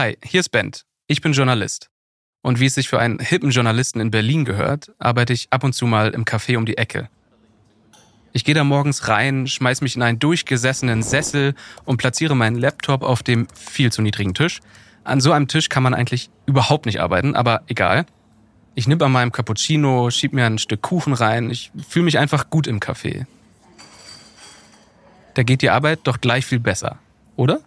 [0.00, 0.86] Hi, hier ist Bent.
[1.08, 1.90] Ich bin Journalist.
[2.40, 5.74] Und wie es sich für einen hippen Journalisten in Berlin gehört, arbeite ich ab und
[5.74, 7.10] zu mal im Café um die Ecke.
[8.32, 13.02] Ich gehe da morgens rein, schmeiß mich in einen durchgesessenen Sessel und platziere meinen Laptop
[13.02, 14.60] auf dem viel zu niedrigen Tisch.
[15.04, 18.06] An so einem Tisch kann man eigentlich überhaupt nicht arbeiten, aber egal.
[18.74, 21.50] Ich nippe an meinem Cappuccino, schieb mir ein Stück Kuchen rein.
[21.50, 23.26] Ich fühle mich einfach gut im Café.
[25.34, 26.98] Da geht die Arbeit doch gleich viel besser,
[27.36, 27.60] oder?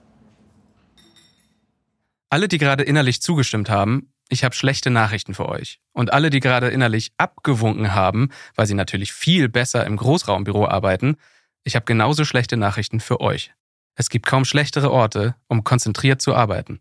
[2.33, 5.79] Alle, die gerade innerlich zugestimmt haben, ich habe schlechte Nachrichten für euch.
[5.91, 11.17] Und alle, die gerade innerlich abgewunken haben, weil sie natürlich viel besser im Großraumbüro arbeiten,
[11.63, 13.53] ich habe genauso schlechte Nachrichten für euch.
[13.93, 16.79] Es gibt kaum schlechtere Orte, um konzentriert zu arbeiten.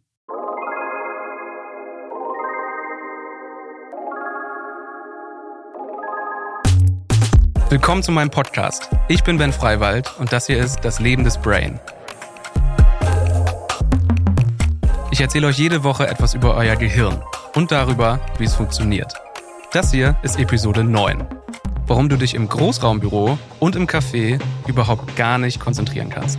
[7.69, 8.89] Willkommen zu meinem Podcast.
[9.09, 11.79] Ich bin Ben Freiwald und das hier ist Das Leben des Brain.
[15.13, 17.23] Ich erzähle euch jede Woche etwas über euer Gehirn
[17.55, 19.13] und darüber, wie es funktioniert.
[19.71, 21.27] Das hier ist Episode 9.
[21.87, 26.39] Warum du dich im Großraumbüro und im Café überhaupt gar nicht konzentrieren kannst.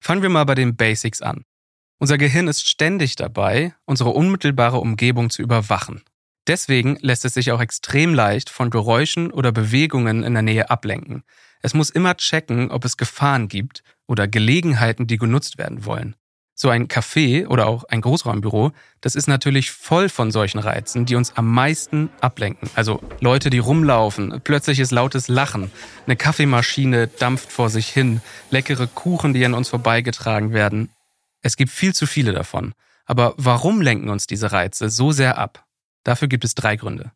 [0.00, 1.44] Fangen wir mal bei den Basics an.
[1.98, 6.02] Unser Gehirn ist ständig dabei, unsere unmittelbare Umgebung zu überwachen.
[6.46, 11.22] Deswegen lässt es sich auch extrem leicht von Geräuschen oder Bewegungen in der Nähe ablenken.
[11.60, 16.16] Es muss immer checken, ob es Gefahren gibt oder Gelegenheiten, die genutzt werden wollen.
[16.62, 21.14] So ein Café oder auch ein Großraumbüro, das ist natürlich voll von solchen Reizen, die
[21.14, 22.68] uns am meisten ablenken.
[22.74, 25.70] Also Leute, die rumlaufen, plötzliches lautes Lachen,
[26.04, 28.20] eine Kaffeemaschine dampft vor sich hin,
[28.50, 30.90] leckere Kuchen, die an uns vorbeigetragen werden.
[31.40, 32.74] Es gibt viel zu viele davon.
[33.06, 35.64] Aber warum lenken uns diese Reize so sehr ab?
[36.04, 37.10] Dafür gibt es drei Gründe.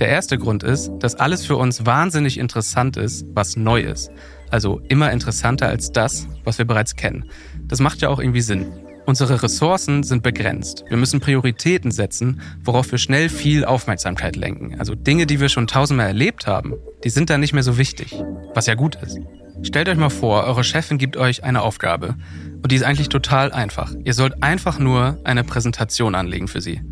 [0.00, 4.10] Der erste Grund ist, dass alles für uns wahnsinnig interessant ist, was neu ist.
[4.50, 7.24] Also immer interessanter als das, was wir bereits kennen.
[7.66, 8.72] Das macht ja auch irgendwie Sinn.
[9.08, 10.84] Unsere Ressourcen sind begrenzt.
[10.88, 14.78] Wir müssen Prioritäten setzen, worauf wir schnell viel Aufmerksamkeit lenken.
[14.78, 18.14] Also Dinge, die wir schon tausendmal erlebt haben, die sind dann nicht mehr so wichtig.
[18.54, 19.18] Was ja gut ist.
[19.62, 22.16] Stellt euch mal vor, eure Chefin gibt euch eine Aufgabe.
[22.62, 23.94] Und die ist eigentlich total einfach.
[24.04, 26.82] Ihr sollt einfach nur eine Präsentation anlegen für sie.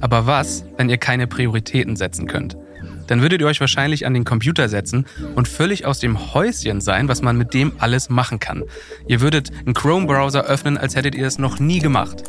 [0.00, 2.56] Aber was, wenn ihr keine Prioritäten setzen könnt?
[3.12, 7.08] Dann würdet ihr euch wahrscheinlich an den Computer setzen und völlig aus dem Häuschen sein,
[7.08, 8.64] was man mit dem alles machen kann.
[9.06, 12.22] Ihr würdet einen Chrome-Browser öffnen, als hättet ihr es noch nie gemacht.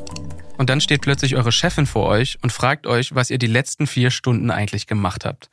[0.57, 3.87] Und dann steht plötzlich eure Chefin vor euch und fragt euch, was ihr die letzten
[3.87, 5.49] vier Stunden eigentlich gemacht habt.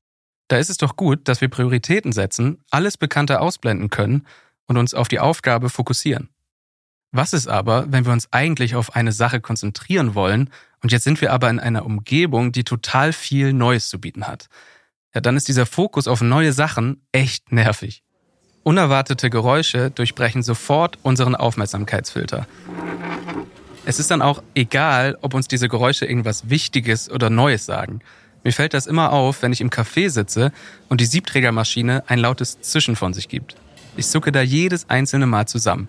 [0.48, 4.26] Da ist es doch gut, dass wir Prioritäten setzen, alles Bekannte ausblenden können
[4.66, 6.28] und uns auf die Aufgabe fokussieren.
[7.12, 10.50] Was ist aber, wenn wir uns eigentlich auf eine Sache konzentrieren wollen
[10.82, 14.48] und jetzt sind wir aber in einer Umgebung, die total viel Neues zu bieten hat?
[15.14, 18.02] Ja, dann ist dieser Fokus auf neue Sachen echt nervig.
[18.62, 22.46] Unerwartete Geräusche durchbrechen sofort unseren Aufmerksamkeitsfilter.
[23.86, 28.00] Es ist dann auch egal, ob uns diese Geräusche irgendwas Wichtiges oder Neues sagen.
[28.44, 30.52] Mir fällt das immer auf, wenn ich im Café sitze
[30.88, 33.56] und die Siebträgermaschine ein lautes Zischen von sich gibt.
[33.96, 35.88] Ich zucke da jedes einzelne Mal zusammen.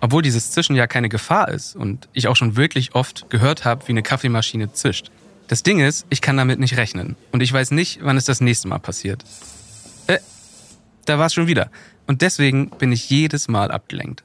[0.00, 3.86] Obwohl dieses Zischen ja keine Gefahr ist und ich auch schon wirklich oft gehört habe,
[3.86, 5.10] wie eine Kaffeemaschine zischt.
[5.48, 7.16] Das Ding ist, ich kann damit nicht rechnen.
[7.30, 9.24] Und ich weiß nicht, wann es das nächste Mal passiert.
[10.06, 10.18] Äh,
[11.04, 11.70] da war es schon wieder.
[12.06, 14.24] Und deswegen bin ich jedes Mal abgelenkt.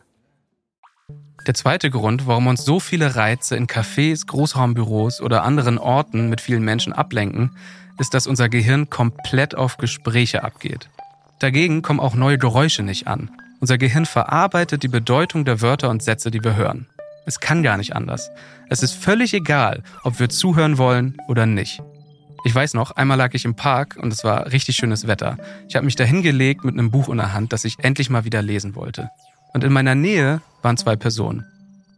[1.46, 6.42] Der zweite Grund, warum uns so viele Reize in Cafés, Großraumbüros oder anderen Orten mit
[6.42, 7.56] vielen Menschen ablenken,
[8.00, 10.90] ist, dass unser Gehirn komplett auf Gespräche abgeht.
[11.40, 13.31] Dagegen kommen auch neue Geräusche nicht an.
[13.60, 16.88] Unser Gehirn verarbeitet die Bedeutung der Wörter und Sätze, die wir hören.
[17.27, 18.31] Es kann gar nicht anders.
[18.69, 21.81] Es ist völlig egal, ob wir zuhören wollen oder nicht.
[22.45, 25.38] Ich weiß noch, einmal lag ich im Park und es war richtig schönes Wetter.
[25.68, 28.24] Ich habe mich da hingelegt mit einem Buch in der Hand, das ich endlich mal
[28.24, 29.09] wieder lesen wollte.
[29.53, 31.45] Und in meiner Nähe waren zwei Personen.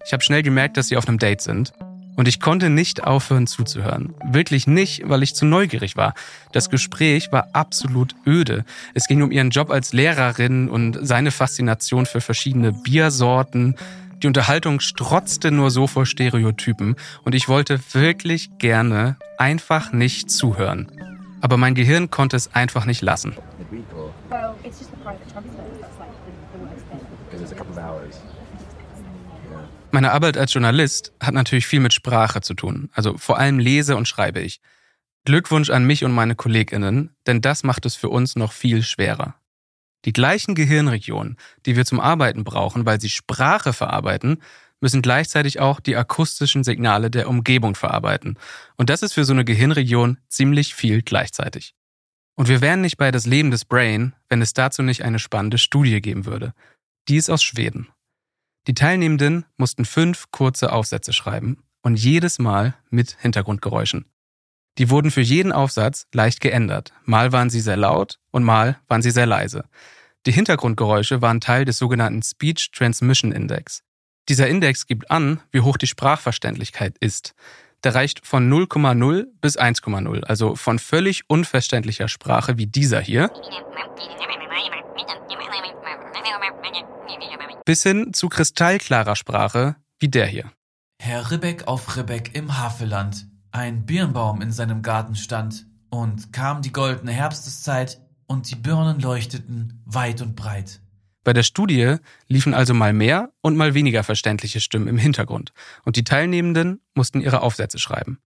[0.03, 1.73] Ich habe schnell gemerkt, dass sie auf einem Date sind.
[2.15, 4.15] Und ich konnte nicht aufhören zuzuhören.
[4.25, 6.15] Wirklich nicht, weil ich zu neugierig war.
[6.51, 8.65] Das Gespräch war absolut öde.
[8.95, 13.75] Es ging um ihren Job als Lehrerin und seine Faszination für verschiedene Biersorten,
[14.21, 20.91] die Unterhaltung strotzte nur so vor Stereotypen und ich wollte wirklich gerne einfach nicht zuhören.
[21.41, 23.35] Aber mein Gehirn konnte es einfach nicht lassen.
[29.91, 32.89] Meine Arbeit als Journalist hat natürlich viel mit Sprache zu tun.
[32.93, 34.61] Also vor allem lese und schreibe ich.
[35.25, 39.35] Glückwunsch an mich und meine KollegInnen, denn das macht es für uns noch viel schwerer.
[40.05, 44.41] Die gleichen Gehirnregionen, die wir zum Arbeiten brauchen, weil sie Sprache verarbeiten,
[44.81, 48.37] müssen gleichzeitig auch die akustischen Signale der Umgebung verarbeiten.
[48.77, 51.75] Und das ist für so eine Gehirnregion ziemlich viel gleichzeitig.
[52.35, 55.57] Und wir wären nicht bei das Leben des Brain, wenn es dazu nicht eine spannende
[55.57, 56.53] Studie geben würde.
[57.09, 57.89] Die ist aus Schweden.
[58.67, 64.05] Die Teilnehmenden mussten fünf kurze Aufsätze schreiben und jedes Mal mit Hintergrundgeräuschen.
[64.77, 66.93] Die wurden für jeden Aufsatz leicht geändert.
[67.03, 69.65] Mal waren sie sehr laut und mal waren sie sehr leise.
[70.25, 73.83] Die Hintergrundgeräusche waren Teil des sogenannten Speech Transmission Index.
[74.27, 77.33] Dieser Index gibt an, wie hoch die Sprachverständlichkeit ist.
[77.83, 83.31] Der reicht von 0,0 bis 1,0, also von völlig unverständlicher Sprache wie dieser hier,
[87.65, 90.51] bis hin zu kristallklarer Sprache wie der hier.
[91.01, 93.28] Herr Ribbeck auf Ribbeck im Havelland.
[93.51, 99.81] Ein Birnbaum in seinem Garten stand, und kam die goldene Herbsteszeit, und die Birnen leuchteten
[99.85, 100.81] weit und breit.
[101.23, 101.97] Bei der Studie
[102.27, 105.51] liefen also mal mehr und mal weniger verständliche Stimmen im Hintergrund
[105.83, 108.19] und die Teilnehmenden mussten ihre Aufsätze schreiben.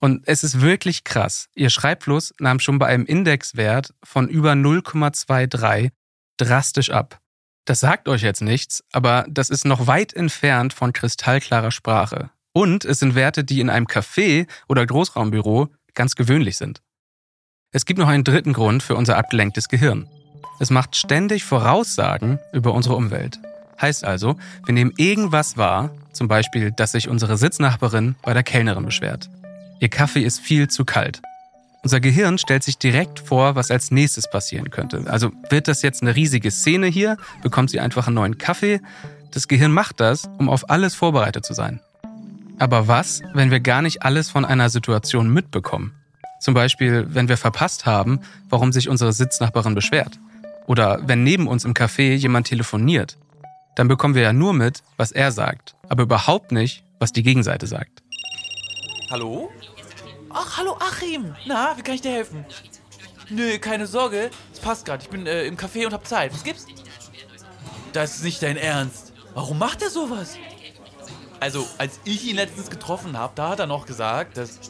[0.00, 1.48] Und es ist wirklich krass.
[1.54, 5.92] Ihr Schreibfluss nahm schon bei einem Indexwert von über 0,23
[6.38, 7.20] drastisch ab.
[7.64, 12.30] Das sagt euch jetzt nichts, aber das ist noch weit entfernt von kristallklarer Sprache.
[12.52, 16.82] Und es sind Werte, die in einem Café oder Großraumbüro ganz gewöhnlich sind.
[17.70, 20.06] Es gibt noch einen dritten Grund für unser abgelenktes Gehirn.
[20.60, 23.38] Es macht ständig Voraussagen über unsere Umwelt.
[23.80, 28.84] Heißt also, wir nehmen irgendwas wahr, zum Beispiel, dass sich unsere Sitznachbarin bei der Kellnerin
[28.84, 29.30] beschwert.
[29.80, 31.22] Ihr Kaffee ist viel zu kalt.
[31.82, 35.04] Unser Gehirn stellt sich direkt vor, was als nächstes passieren könnte.
[35.08, 37.16] Also wird das jetzt eine riesige Szene hier?
[37.42, 38.80] Bekommt sie einfach einen neuen Kaffee?
[39.32, 41.80] Das Gehirn macht das, um auf alles vorbereitet zu sein.
[42.62, 45.94] Aber was, wenn wir gar nicht alles von einer Situation mitbekommen?
[46.40, 48.20] Zum Beispiel, wenn wir verpasst haben,
[48.50, 50.20] warum sich unsere Sitznachbarin beschwert.
[50.68, 53.18] Oder wenn neben uns im Café jemand telefoniert,
[53.74, 57.66] dann bekommen wir ja nur mit, was er sagt, aber überhaupt nicht, was die Gegenseite
[57.66, 58.04] sagt.
[59.10, 59.50] Hallo?
[60.30, 61.34] Ach, hallo Achim.
[61.46, 62.44] Na, wie kann ich dir helfen?
[63.28, 64.30] Nö, keine Sorge.
[64.52, 65.02] Es passt gerade.
[65.02, 66.32] Ich bin äh, im Café und hab Zeit.
[66.32, 66.66] Was gibt's?
[67.92, 69.12] Das ist nicht dein Ernst.
[69.34, 70.38] Warum macht er sowas?
[71.42, 74.60] Also, als ich ihn letztens getroffen habe, da hat er noch gesagt, dass.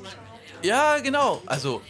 [0.63, 1.43] Ja, genau.
[1.45, 1.83] Also.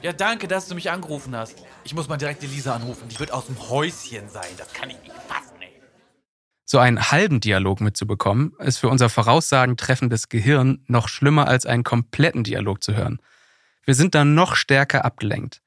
[0.00, 1.56] Ja, danke, dass du mich angerufen hast.
[1.82, 3.08] Ich muss mal direkt Elisa anrufen.
[3.08, 4.46] Die wird aus dem Häuschen sein.
[4.56, 5.72] Das kann ich nicht fassen, ey.
[6.66, 11.82] So einen halben Dialog mitzubekommen, ist für unser Voraussagen treffendes Gehirn noch schlimmer als einen
[11.82, 13.18] kompletten Dialog zu hören.
[13.84, 15.62] Wir sind dann noch stärker abgelenkt.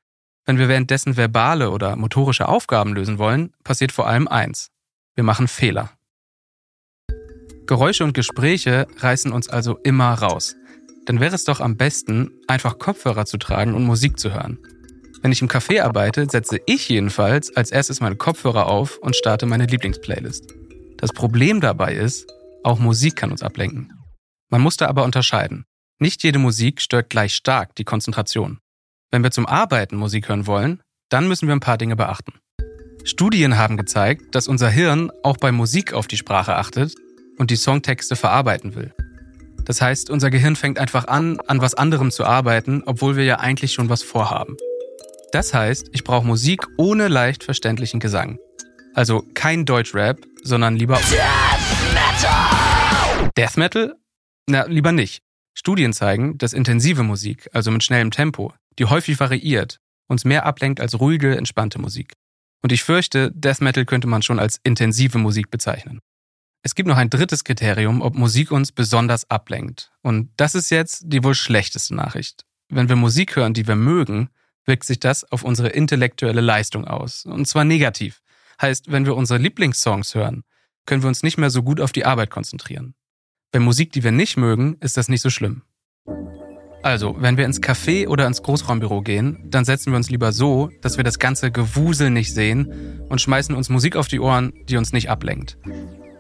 [0.46, 4.72] Wenn wir währenddessen verbale oder motorische Aufgaben lösen wollen, passiert vor allem eins.
[5.14, 5.92] Wir machen Fehler.
[7.72, 10.58] Geräusche und Gespräche reißen uns also immer raus.
[11.06, 14.60] Dann wäre es doch am besten, einfach Kopfhörer zu tragen und Musik zu hören.
[15.22, 19.46] Wenn ich im Café arbeite, setze ich jedenfalls als erstes meine Kopfhörer auf und starte
[19.46, 20.54] meine Lieblingsplaylist.
[20.98, 22.30] Das Problem dabei ist,
[22.66, 23.94] auch Musik kann uns ablenken.
[24.50, 25.64] Man muss da aber unterscheiden.
[25.98, 28.60] Nicht jede Musik stört gleich stark die Konzentration.
[29.12, 32.34] Wenn wir zum Arbeiten Musik hören wollen, dann müssen wir ein paar Dinge beachten.
[33.06, 36.94] Studien haben gezeigt, dass unser Hirn auch bei Musik auf die Sprache achtet
[37.42, 38.94] und die Songtexte verarbeiten will.
[39.66, 43.40] Das heißt, unser Gehirn fängt einfach an, an was anderem zu arbeiten, obwohl wir ja
[43.40, 44.58] eigentlich schon was vorhaben.
[45.32, 48.38] Das heißt, ich brauche Musik ohne leicht verständlichen Gesang.
[48.94, 53.32] Also kein Deutschrap, sondern lieber Death Metal!
[53.36, 53.96] Death Metal?
[54.48, 55.24] Na, lieber nicht.
[55.56, 60.80] Studien zeigen, dass intensive Musik, also mit schnellem Tempo, die häufig variiert, uns mehr ablenkt
[60.80, 62.14] als ruhige, entspannte Musik.
[62.62, 66.02] Und ich fürchte, Death Metal könnte man schon als intensive Musik bezeichnen.
[66.64, 69.92] Es gibt noch ein drittes Kriterium, ob Musik uns besonders ablenkt.
[70.04, 72.46] Und das ist jetzt die wohl schlechteste Nachricht.
[72.70, 74.30] Wenn wir Musik hören, die wir mögen,
[74.66, 77.26] wirkt sich das auf unsere intellektuelle Leistung aus.
[77.26, 78.22] Und zwar negativ.
[78.62, 80.44] Heißt, wenn wir unsere Lieblingssongs hören,
[80.86, 82.94] können wir uns nicht mehr so gut auf die Arbeit konzentrieren.
[83.52, 85.64] Bei Musik, die wir nicht mögen, ist das nicht so schlimm.
[86.84, 90.70] Also, wenn wir ins Café oder ins Großraumbüro gehen, dann setzen wir uns lieber so,
[90.82, 94.78] dass wir das ganze Gewusel nicht sehen und schmeißen uns Musik auf die Ohren, die
[94.78, 95.58] uns nicht ablenkt.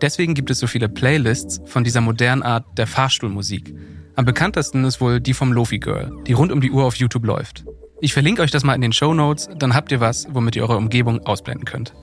[0.02, 3.76] Deswegen gibt es so viele Playlists von dieser modernen Art der Fahrstuhlmusik.
[4.16, 7.26] Am bekanntesten ist wohl die vom Lofi Girl, die rund um die Uhr auf YouTube
[7.26, 7.66] läuft.
[8.02, 10.64] Ich verlinke euch das mal in den Show Notes, dann habt ihr was, womit ihr
[10.64, 11.94] eure Umgebung ausblenden könnt.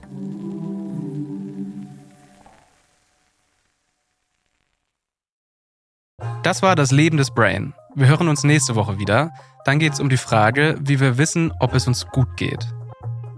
[6.41, 7.73] Das war das Leben des Brain.
[7.95, 9.33] Wir hören uns nächste Woche wieder.
[9.65, 12.65] Dann geht es um die Frage, wie wir wissen, ob es uns gut geht.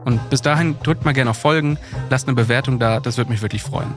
[0.06, 1.78] Und bis dahin drückt mal gerne auf Folgen,
[2.10, 3.94] lasst eine Bewertung da, das würde mich wirklich freuen.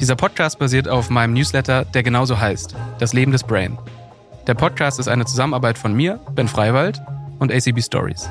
[0.00, 3.78] Dieser Podcast basiert auf meinem Newsletter, der genauso heißt, Das Leben des Brain.
[4.46, 7.00] Der Podcast ist eine Zusammenarbeit von mir, Ben Freiwald
[7.38, 8.28] und ACB Stories.